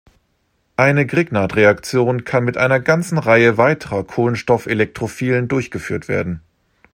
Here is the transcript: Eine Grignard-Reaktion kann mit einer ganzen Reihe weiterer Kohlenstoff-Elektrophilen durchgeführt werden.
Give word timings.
Eine 0.77 1.05
Grignard-Reaktion 1.05 2.23
kann 2.23 2.43
mit 2.43 2.57
einer 2.57 2.79
ganzen 2.79 3.19
Reihe 3.19 3.59
weiterer 3.59 4.03
Kohlenstoff-Elektrophilen 4.03 5.47
durchgeführt 5.47 6.07
werden. 6.07 6.41